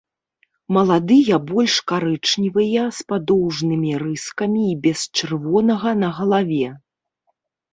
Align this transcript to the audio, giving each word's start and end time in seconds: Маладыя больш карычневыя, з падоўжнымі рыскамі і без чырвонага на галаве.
Маладыя 0.75 1.35
больш 1.51 1.75
карычневыя, 1.91 2.85
з 3.01 3.07
падоўжнымі 3.13 3.91
рыскамі 4.05 4.61
і 4.71 4.75
без 4.87 4.99
чырвонага 5.17 5.89
на 6.07 6.11
галаве. 6.23 6.69